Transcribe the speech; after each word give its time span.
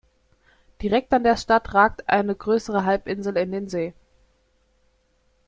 Direkt 0.81 1.13
an 1.13 1.21
der 1.23 1.37
Stadt 1.37 1.75
ragt 1.75 2.09
eine 2.09 2.33
größere 2.35 2.85
Halbinsel 2.85 3.37
in 3.37 3.51
den 3.51 3.69
See. 3.69 3.93